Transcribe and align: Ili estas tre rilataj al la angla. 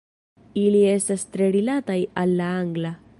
Ili 0.61 0.79
estas 0.93 1.27
tre 1.35 1.51
rilataj 1.57 1.99
al 2.23 2.37
la 2.41 2.53
angla. 2.65 2.99